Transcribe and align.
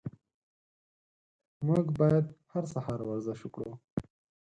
موږ 1.67 1.85
باید 1.99 2.25
هر 2.51 2.63
سهار 2.73 2.99
ورزش 3.03 3.39
وکړو. 3.43 3.71